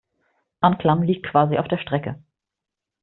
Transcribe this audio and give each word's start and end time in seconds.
Anklam 0.61 1.03
liegt 1.03 1.27
quasi 1.27 1.59
auf 1.59 1.67
der 1.67 1.77
Strecke. 1.77 2.17